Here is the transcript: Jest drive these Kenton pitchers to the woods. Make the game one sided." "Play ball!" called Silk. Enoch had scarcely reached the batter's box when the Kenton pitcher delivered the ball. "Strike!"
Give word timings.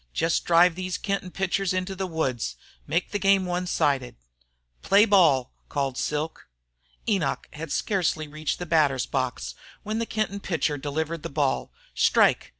Jest 0.13 0.45
drive 0.45 0.73
these 0.73 0.97
Kenton 0.97 1.29
pitchers 1.29 1.69
to 1.73 1.93
the 1.95 2.07
woods. 2.07 2.55
Make 2.87 3.11
the 3.11 3.19
game 3.19 3.45
one 3.45 3.67
sided." 3.67 4.15
"Play 4.81 5.05
ball!" 5.05 5.53
called 5.69 5.95
Silk. 5.95 6.47
Enoch 7.07 7.47
had 7.53 7.71
scarcely 7.71 8.27
reached 8.27 8.57
the 8.57 8.65
batter's 8.65 9.05
box 9.05 9.53
when 9.83 9.99
the 9.99 10.07
Kenton 10.07 10.39
pitcher 10.39 10.75
delivered 10.79 11.21
the 11.21 11.29
ball. 11.29 11.71
"Strike!" 11.93 12.49